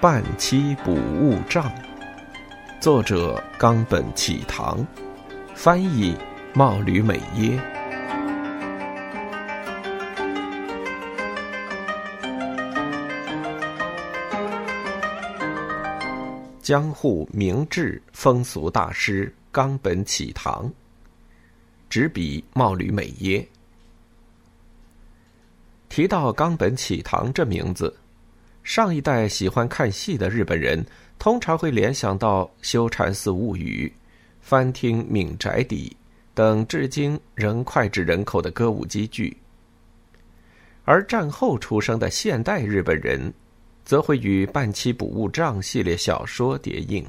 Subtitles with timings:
[0.00, 1.72] 半期补物账，
[2.80, 4.86] 作者冈本启堂，
[5.56, 6.16] 翻译
[6.54, 7.60] 茂吕美耶。
[16.62, 20.72] 江户明治风俗大师冈本启堂，
[21.90, 23.44] 执笔茂吕美耶。
[25.88, 27.92] 提到冈本启堂这名字。
[28.68, 30.84] 上一代喜欢看戏的日本人，
[31.18, 33.90] 通常会联想到《修禅寺物语》
[34.42, 35.88] 《翻听闽宅邸》
[36.34, 39.34] 等至今仍脍炙人口的歌舞伎剧。
[40.84, 43.32] 而战后出生的现代日本人，
[43.86, 47.02] 则会与《半期补物账》系列小说叠映。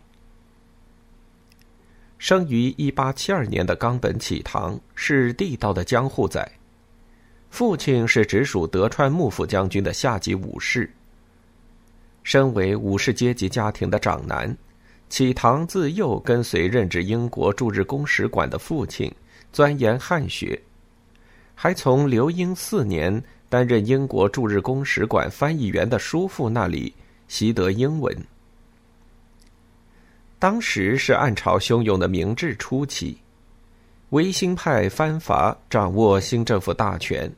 [2.20, 6.50] 生于一八七二年的冈本启堂是地道的江户仔，
[7.50, 10.90] 父亲是直属德川幕府将军的下级武士。
[12.24, 14.56] 身为武士阶级家庭的长男，
[15.10, 19.12] 启堂自幼跟随任职英国驻日公使馆的父亲
[19.52, 20.62] 钻研汉学，
[21.56, 26.94] 还从留英四年担任英国驻日公使馆翻译员的叔父那里
[27.28, 28.16] 习得英文。
[30.38, 33.18] 当时是暗潮汹涌的明治初期，
[34.12, 37.30] 维新派藩阀掌握新政府大权，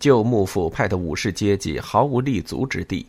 [0.00, 3.06] 旧幕府派的武士阶级毫无立足之地。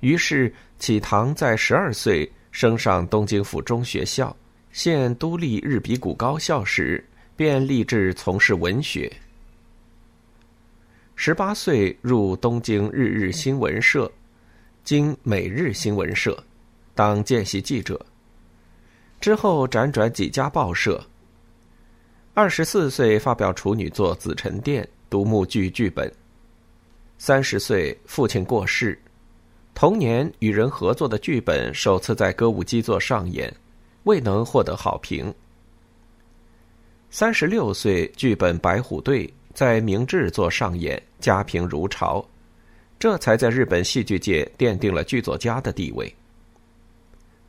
[0.00, 4.34] 于是，启堂在十二岁升上东京府中学校，
[4.70, 7.02] 现都立日比谷高校时，
[7.34, 9.10] 便立志从事文学。
[11.14, 14.10] 十八岁入东京日日新闻社
[14.84, 16.44] （经每日新闻社）
[16.94, 18.04] 当见习记者，
[19.18, 21.02] 之后辗转几家报社。
[22.34, 26.12] 二十四岁发表处女作《紫宸殿》独幕剧剧本。
[27.16, 29.00] 三十岁，父亲过世。
[29.76, 33.54] 同年与人合作的剧本首次在歌舞伎座上演，
[34.04, 35.32] 未能获得好评。
[37.10, 42.26] 三十六岁，剧本《白虎队》在明治座上演，家评如潮，
[42.98, 46.10] 这才在日本戏剧界奠定了剧作家的地位。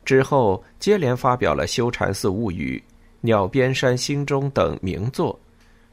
[0.04, 2.76] 之后接连发表了《修禅寺物语》
[3.22, 5.40] 《鸟边山心中》等名作，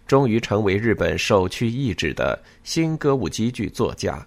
[0.05, 4.21] 终于成为日本首屈一指的新歌舞伎剧作家。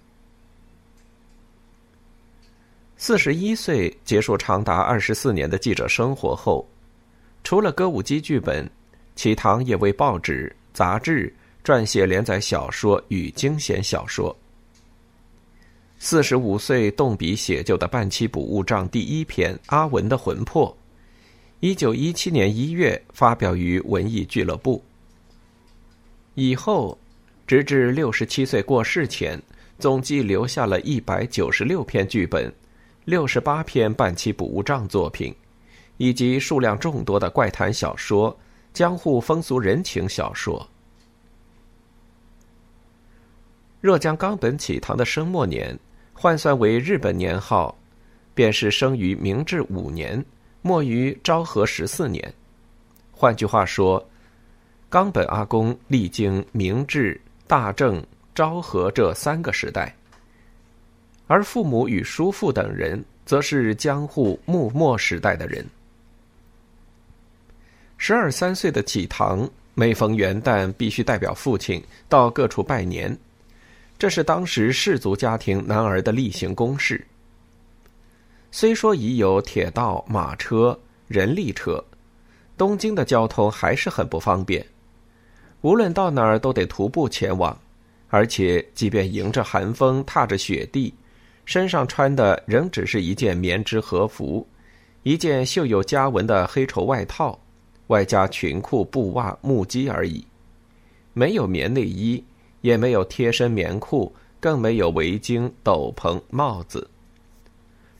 [3.01, 6.67] 四十一岁结束长达二十四年的记者生活后，
[7.45, 8.69] 除了歌舞伎剧本，
[9.15, 11.33] 齐堂也为报纸、杂志
[11.63, 14.35] 撰写连载小说与惊险小说。
[15.97, 20.69] 四十五岁动笔写就的《半期补物账》第一篇《阿文的魂魄》，
[21.61, 24.83] 一九一七年一月发表于文艺俱乐部。
[26.35, 26.97] 以后，
[27.47, 29.41] 直至六十七岁过世前，
[29.77, 32.53] 总计留下了一百九十六篇剧本。
[33.05, 35.33] 六十八篇半期补物账作品，
[35.97, 38.37] 以及数量众多的怪谈小说、
[38.73, 40.67] 江户风俗人情小说。
[43.81, 45.77] 若将冈本启堂的生末年
[46.13, 47.75] 换算为日本年号，
[48.35, 50.23] 便是生于明治五年，
[50.61, 52.33] 末于昭和十四年。
[53.11, 54.05] 换句话说，
[54.89, 58.05] 冈本阿公历经明治、大正、
[58.35, 59.95] 昭和这三个时代。
[61.29, 65.63] 而父母与叔父等人，则是江户幕末时代的人。
[67.99, 73.15] 十二三岁的启堂，每逢元旦必须代表父亲到各处拜年，
[73.99, 77.05] 这是当时士族家庭男儿的例行公事。
[78.51, 81.83] 虽说已有铁道、马车、人力车，
[82.57, 84.65] 东京的交通还是很不方便，
[85.61, 87.55] 无论到哪儿都得徒步前往，
[88.07, 90.91] 而且即便迎着寒风，踏着雪地。
[91.49, 94.47] 身上穿的仍只是一件棉织和服，
[95.01, 97.39] 一件绣有家纹的黑绸外套，
[97.87, 100.23] 外加裙裤、布袜、木屐而已，
[101.11, 102.23] 没有棉内衣，
[102.61, 106.87] 也没有贴身棉裤，更没有围巾、斗篷、帽子。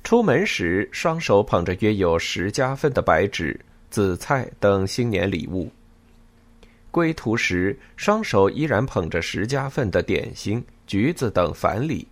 [0.03, 3.59] 出门时，双手捧着约有十家份的白纸、
[3.89, 5.67] 紫菜等新年礼物；
[6.91, 12.07] 归途时，双手依然捧着十家份的点心、橘子等凡礼。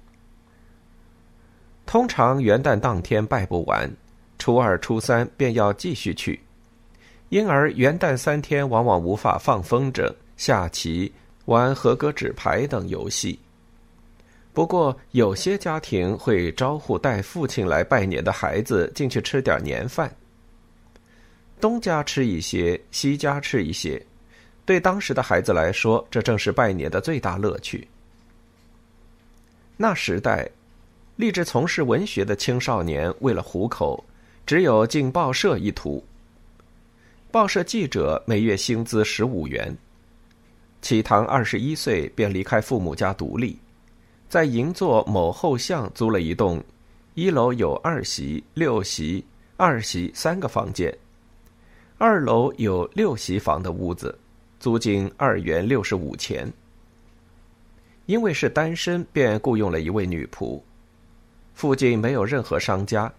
[1.87, 3.89] 通常元旦当天拜不完，
[4.37, 6.37] 初二、初三便要继续去，
[7.29, 11.09] 因而元旦三天往往无法放风筝、下棋、
[11.45, 13.39] 玩合格纸牌等游戏。
[14.51, 20.13] 不过，有些家庭会招呼带父亲来拜年的孩子进去吃点年饭。
[21.61, 24.05] 东家吃一些，西家吃一些，
[24.65, 27.87] 对当时的孩子来说，这正是拜年的最大乐趣。
[29.77, 30.45] 那时代。
[31.17, 34.03] 立志从事文学的青少年为了糊口，
[34.45, 36.03] 只有进报社一途。
[37.31, 39.75] 报社记者每月薪资十五元。
[40.79, 43.57] 启堂二十一岁便离开父母家独立，
[44.29, 46.63] 在银座某后巷租了一栋，
[47.15, 49.25] 一楼有二席、六席、
[49.55, 50.95] 二席三个房间，
[51.97, 54.15] 二楼有六席房的屋子，
[54.59, 56.47] 租金二元六十五钱。
[58.05, 60.61] 因为是单身，便雇佣了一位女仆。
[61.57, 63.12] 附近没有任何商家，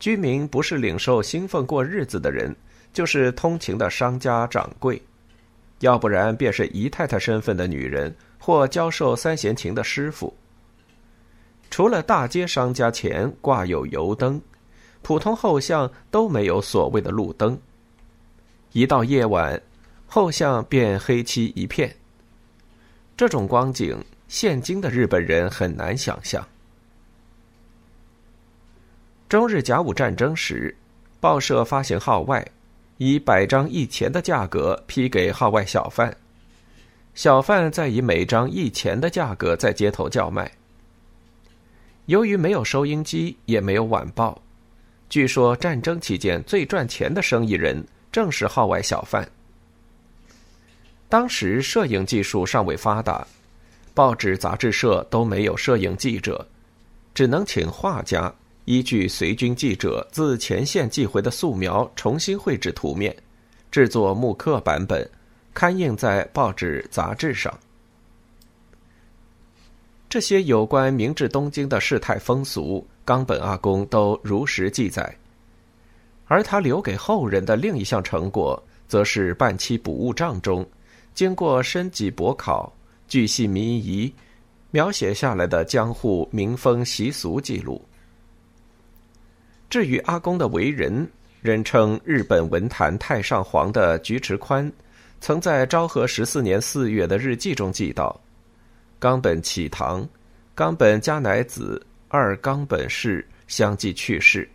[0.00, 2.52] 居民不是领受薪俸过日子的人，
[2.92, 5.00] 就是通勤的商家掌柜，
[5.78, 10.36] 要不然便是姨太太身份的女人或教授三弦琴的师傅。
[11.70, 14.42] 除了大街商家前挂有油灯，
[15.00, 17.56] 普通后巷都没有所谓的路灯。
[18.72, 19.62] 一到夜晚，
[20.08, 21.94] 后巷便黑漆一片。
[23.16, 23.96] 这种光景，
[24.26, 26.44] 现今的日本人很难想象。
[29.28, 30.74] 中日甲午战争时，
[31.20, 32.42] 报社发行号外，
[32.96, 36.16] 以百张一钱的价格批给号外小贩，
[37.14, 40.50] 小贩再以每张一钱的价格在街头叫卖。
[42.06, 44.40] 由于没有收音机，也没有晚报，
[45.10, 49.28] 据说战争期间最赚钱的生意人正是号外小贩。
[51.10, 53.26] 当时摄影技术尚未发达，
[53.92, 56.48] 报纸、杂志社都没有摄影记者，
[57.12, 58.34] 只能请画家。
[58.68, 63.16] 依据随军记者自前线寄回的素描，重新绘制图面，
[63.70, 65.10] 制作木刻版本，
[65.54, 67.58] 刊印在报纸杂志上。
[70.06, 75.16] 这些有关明治东京的世态风俗，冈本阿公都如实记载。
[76.26, 80.68] 而他留给后人的另一项成果，则是半期补物账中，
[81.14, 82.70] 经过深级博考、
[83.08, 84.12] 巨细民遗
[84.72, 87.82] 描写下来的江户民风习俗记录。
[89.70, 91.06] 至于阿公的为人，
[91.42, 94.72] 人称日本文坛太上皇的菊池宽，
[95.20, 98.18] 曾在昭和十四年四月的日记中记道
[98.98, 100.08] ：“冈本启堂、
[100.54, 104.48] 冈本加乃子二冈本氏相继去世。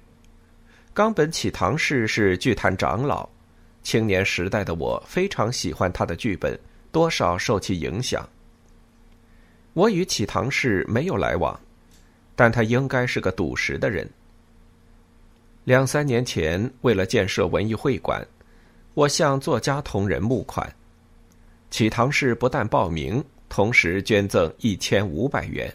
[0.95, 3.30] 冈本启堂氏是剧坛长老，
[3.83, 6.60] 青年时代的我非常喜欢他的剧本，
[6.92, 8.27] 多少受其影响。
[9.74, 11.60] 我与启堂氏没有来往，
[12.36, 14.10] 但他应该是个笃实的人。”
[15.65, 18.25] 两三年前，为了建设文艺会馆，
[18.94, 20.69] 我向作家同仁募款。
[21.71, 25.74] 启堂氏不但报名，同时捐赠一千五百元。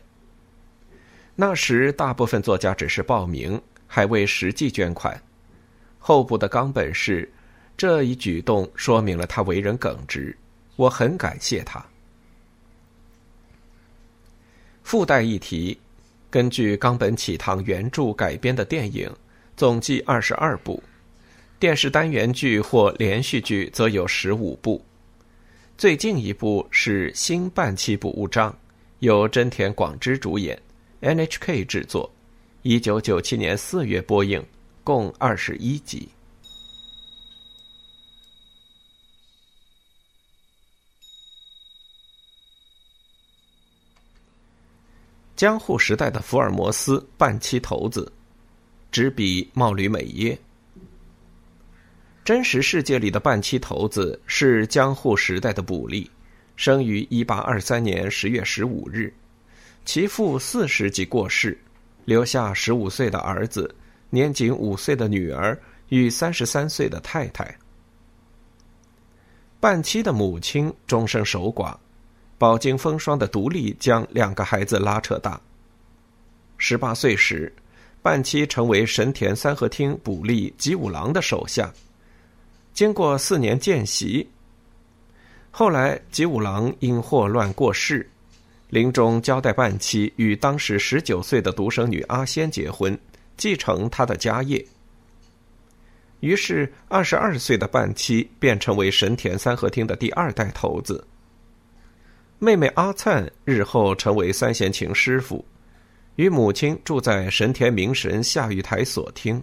[1.35, 5.21] 那时，大部分作家只是报名，还未实际捐款。
[5.99, 7.29] 后部的冈本氏
[7.77, 10.37] 这一举动说明了他为人耿直，
[10.77, 11.85] 我很感谢他。
[14.83, 15.79] 附带一提，
[16.29, 19.11] 根据冈本启堂原著改编的电影。
[19.59, 20.81] 总计二十二部，
[21.59, 24.81] 电视单元剧或连续剧则有十五部。
[25.77, 28.53] 最近一部是《新半期部物章》，
[29.01, 30.57] 由真田广之主演
[31.01, 32.09] ，NHK 制作，
[32.63, 34.41] 一九九七年四月播映，
[34.85, 36.09] 共二十一集。
[45.35, 48.13] 江户时代的福尔摩斯半期头子。
[48.91, 50.39] 执笔貌履美耶。
[52.25, 56.07] 真实世界里的半期头子是江户时代的卜吏，
[56.57, 59.13] 生于一八二三年十月十五日，
[59.85, 61.59] 其父四十即过世，
[62.05, 63.75] 留下十五岁的儿子、
[64.11, 67.57] 年仅五岁的女儿与三十三岁的太太。
[69.59, 71.75] 半期的母亲终生守寡，
[72.37, 75.41] 饱经风霜的独立将两个孩子拉扯大。
[76.59, 77.53] 十八岁时。
[78.01, 81.73] 半期成为神田三合厅捕吏吉五郎的手下，
[82.73, 84.29] 经过四年见习。
[85.51, 88.09] 后来吉五郎因霍乱过世，
[88.69, 92.97] 临终交代半期与当时十九岁的独生女阿仙结婚，
[93.37, 94.65] 继承他的家业。
[96.21, 101.05] 于是二十二岁的半期便成为神田三合厅的第二代头子。
[102.39, 105.45] 妹妹阿灿日后成为三弦琴师傅。
[106.19, 109.41] 与母亲住在神田明神下御台所听。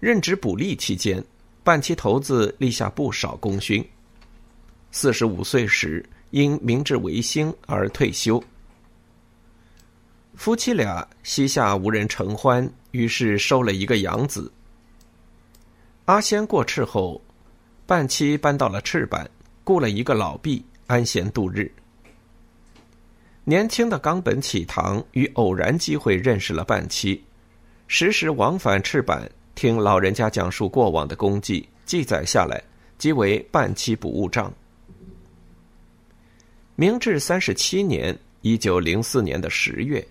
[0.00, 1.22] 任职捕吏期间，
[1.62, 3.86] 半期头子立下不少功勋。
[4.90, 8.42] 四十五岁时，因明治维新而退休。
[10.36, 14.50] 夫妻俩膝下无人承欢，于是收了一个养子。
[16.06, 17.20] 阿仙过世后，
[17.84, 19.28] 半期搬到了赤坂，
[19.64, 21.70] 雇了一个老婢，安闲度日。
[23.48, 27.22] 年轻的冈本启堂与偶然机会认识了半期，
[27.86, 29.22] 时时往返赤坂，
[29.54, 32.60] 听老人家讲述过往的功绩，记载下来，
[32.98, 34.52] 即为半期补物账。
[36.74, 40.04] 明治三十七年（一九零四年的十月），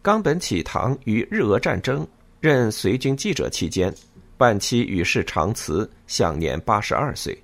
[0.00, 2.06] 冈本启堂于日俄战争
[2.38, 3.92] 任随军记者期间，
[4.38, 7.36] 半期与世长辞，享年八十二岁。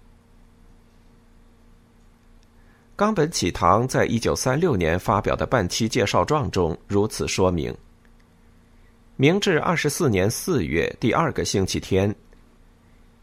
[2.97, 7.77] 冈本启堂在一九三六年发表的半期介绍状中如此说明：
[9.17, 12.15] 明治二十四年四月第二个星期天，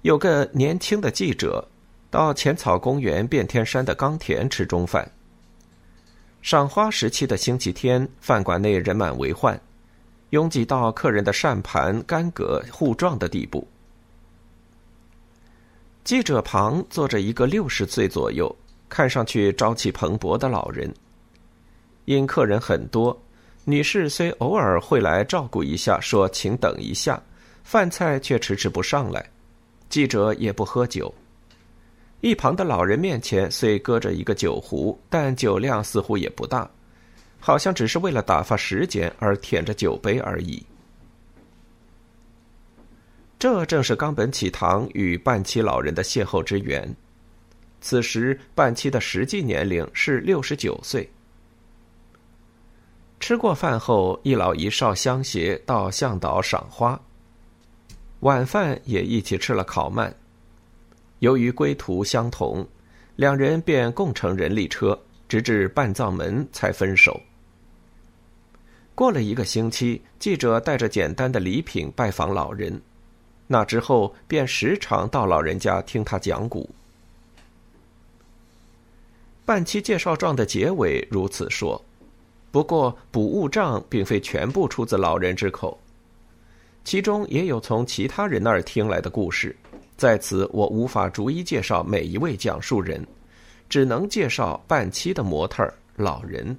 [0.04, 1.68] 有个年轻的记者
[2.12, 5.12] 到浅草公园变天山的冈田吃中饭。
[6.44, 9.60] 赏花时期的星期天，饭馆内人满为患，
[10.30, 13.68] 拥挤到客人的扇盘、干戈互撞的地步。
[16.04, 18.56] 记者旁坐着一个六十岁左右。
[18.94, 20.94] 看上去朝气蓬勃的老人，
[22.06, 23.20] 因客人很多，
[23.66, 27.20] 女士虽偶尔会来照顾一下，说请等一下，
[27.64, 29.28] 饭菜却迟迟不上来。
[29.90, 31.12] 记者也不喝酒。
[32.22, 36.70] 一旁的老人面前虽搁着一个酒壶，但酒量似乎也不大，
[37.40, 40.64] 好像只是为了打发时间而舔着酒杯而已。
[43.40, 46.96] 这正是冈本启堂与半期老人的邂逅之缘。
[47.84, 51.08] 此时，半期的实际年龄是六十九岁。
[53.20, 56.98] 吃过饭后，一老一少相携到向导赏花。
[58.22, 60.10] 晚饭也一起吃了烤鳗。
[61.20, 62.66] 由于归途相同，
[63.18, 64.98] 两人便共乘人力车，
[65.28, 67.22] 直至半藏门才分手。
[68.96, 72.82] 过了一个星期，记者带着简单的礼品拜访老人，
[73.46, 76.74] 那之后便时常到老人家听他讲古。
[79.46, 81.84] 半期介绍状的结尾如此说，
[82.50, 85.78] 不过补物账并非全部出自老人之口，
[86.86, 89.56] 其中也有从其他人那儿听来的故事。
[89.98, 93.06] 在此，我无法逐一介绍每一位讲述人，
[93.68, 96.58] 只能介绍半期的模特儿老人。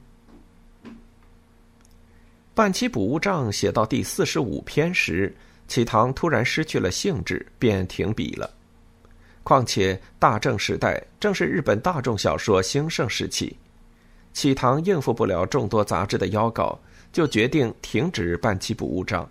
[2.54, 5.34] 半期补物账写到第四十五篇时，
[5.66, 8.48] 启堂突然失去了兴致，便停笔了。
[9.44, 13.54] 况且大正时代正是日本大众小说兴盛时期，
[14.32, 16.80] 启堂应付不了众多杂志的邀稿，
[17.12, 19.28] 就决定停止办期补物章。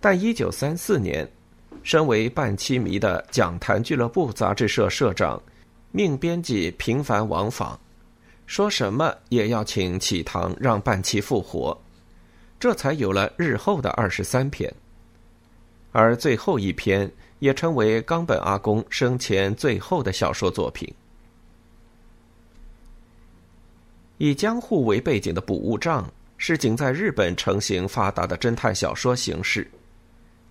[0.00, 1.28] 但一九三四年，
[1.82, 5.42] 身为半期迷的讲坛俱乐部杂志社社长，
[5.90, 7.76] 命编辑频繁往访，
[8.46, 11.76] 说什么也要请启堂让半期复活，
[12.60, 14.72] 这才有了日后的二十三篇，
[15.90, 17.10] 而最后一篇。
[17.44, 20.90] 也称为冈本阿公生前最后的小说作品。
[24.16, 26.02] 以江户为背景的《补物账》
[26.38, 29.70] 是仅在日本成型发达的侦探小说形式，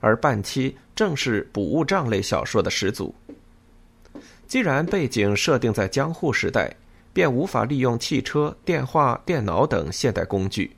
[0.02, 3.12] 而半期正是补物账类小说的始祖。
[4.46, 6.72] 既然背景设定在江户时代，
[7.12, 10.70] 便无法利用汽车、电话、电脑等现代工具，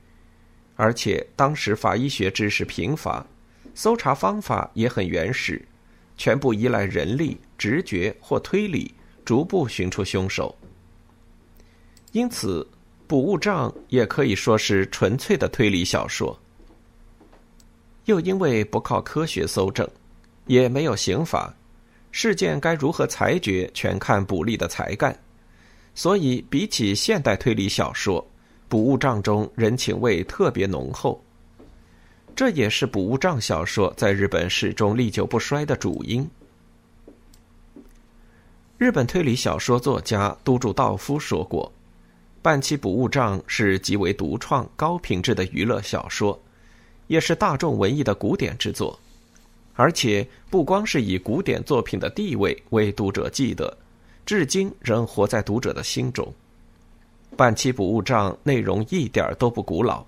[0.78, 3.28] 而且当时法医学知识贫乏，
[3.74, 5.62] 搜查方法也很原始。
[6.18, 8.94] 全部依赖人力、直觉或推理，
[9.24, 10.56] 逐步寻出凶手。
[12.12, 12.62] 因此，
[13.08, 16.38] 《捕物账》也可以说是纯粹的推理小说。
[18.06, 19.88] 又因为不靠科学搜证，
[20.46, 21.54] 也没有刑法，
[22.12, 25.18] 事件该如何裁决，全看捕吏的才干。
[25.94, 28.22] 所以，比起现代推理小说，
[28.70, 31.22] 《捕物账》中人情味特别浓厚。
[32.36, 36.30] 这也是补物账小说在日本始终历久不衰的主因。
[38.78, 41.72] 日本推理小说作家都筑道夫说过
[42.44, 46.38] ：“半期补物账是极为独创、高品质的娱乐小说，
[47.08, 49.00] 也是大众文艺的古典之作。
[49.76, 53.78] 而且不光是以古典作品的地位为读者记得，
[54.26, 56.34] 至今仍活在读者的心中。
[57.38, 60.04] 半期补物账内容一点都不古老。”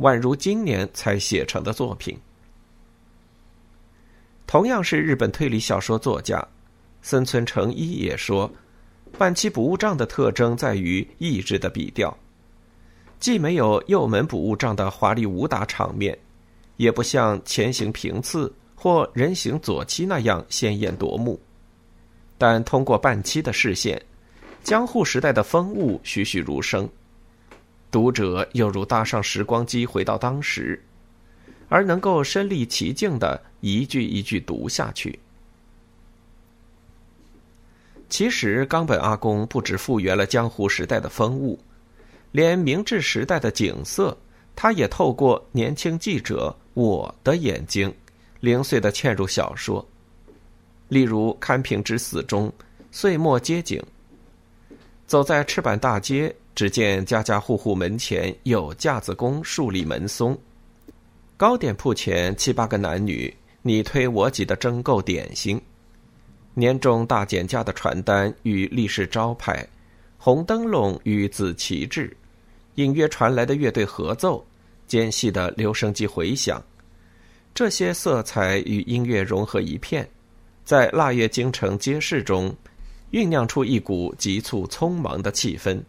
[0.00, 2.18] 宛如今年才写成的作品。
[4.46, 6.44] 同样是日本推理小说作家，
[7.02, 8.50] 森村诚一也说，
[9.16, 12.16] 半期补物账的特征在于意志的笔调，
[13.18, 16.18] 既没有右门补物账的华丽武打场面，
[16.78, 21.38] 也不像前行平次或人形左七那样鲜艳夺目，
[22.38, 24.02] 但通过半期的视线，
[24.64, 26.88] 江户时代的风物栩栩如生。
[27.90, 30.82] 读者又如搭上时光机回到当时，
[31.68, 35.18] 而能够身历其境的一句一句读下去。
[38.08, 41.58] 其实，冈本阿公不止复原了江湖时代的风物，
[42.32, 44.16] 连明治时代的景色，
[44.56, 47.94] 他也透过年轻记者我的眼睛，
[48.40, 49.86] 零碎的嵌入小说。
[50.88, 52.52] 例如《堪平之死》中，
[52.90, 53.80] 岁末街景。
[55.06, 60.36] 走在赤坂大街，只见家家户户门前有架子工竖立门松，
[61.36, 65.60] 糕点铺前七八个男女你推我挤的争购点心，
[66.54, 69.66] 年终大减价的传单与立式招牌，
[70.18, 72.14] 红灯笼与紫旗帜，
[72.74, 74.44] 隐约传来的乐队合奏，
[74.86, 76.62] 间隙的留声机回响，
[77.54, 80.06] 这些色彩与音乐融合一片，
[80.64, 82.54] 在腊月京城街市中。
[83.12, 85.82] 酝酿出一股急促匆忙的气氛。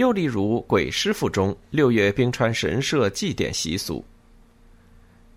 [0.00, 4.02] 又例如《鬼师傅》中六月冰川神社祭典习俗，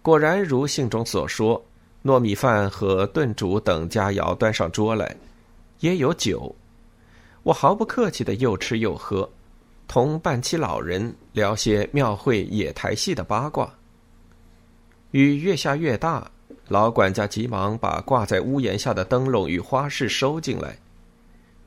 [0.01, 1.61] 果然如信中所说，
[2.01, 5.13] 糯米饭和炖煮等佳肴端上桌来，
[5.81, 6.55] 也有酒。
[7.43, 9.29] 我毫不客气的又吃又喝，
[9.85, 13.69] 同半期老人聊些庙会野台戏的八卦。
[15.11, 16.25] 雨越下越大。
[16.69, 20.77] 老管家急忙把挂在屋檐下的灯笼与花饰收进来，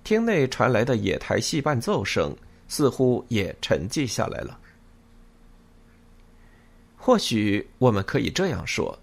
[0.03, 2.35] 厅内传来的野台戏伴奏声
[2.69, 4.59] 似乎也沉寂下来了。
[6.97, 8.99] 或许我们可以这样说：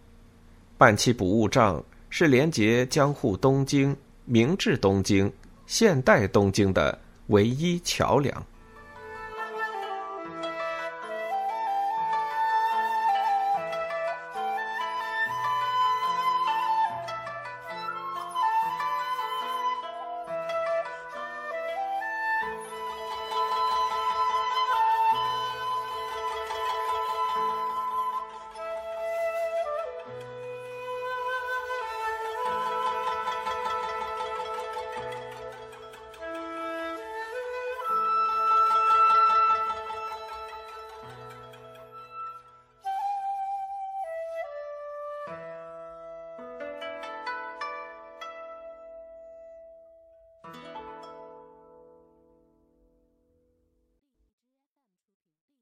[0.78, 5.32] 半期不误账是连接江户东京、明治东京、
[5.66, 8.46] 现代东京的唯一桥梁。